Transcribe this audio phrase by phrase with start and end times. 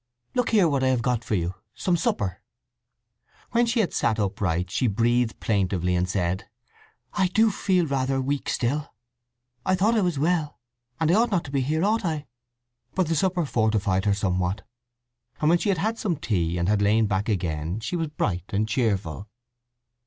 [0.33, 1.53] Look here, what I have got for you.
[1.75, 2.41] Some supper."
[3.51, 6.49] When she had sat upright she breathed plaintively and said,
[7.13, 8.95] "I do feel rather weak still.
[9.63, 10.57] I thought I was well;
[10.99, 12.25] and I ought not to be here, ought I?"
[12.95, 14.65] But the supper fortified her somewhat,
[15.39, 18.45] and when she had had some tea and had lain back again she was bright
[18.49, 19.29] and cheerful.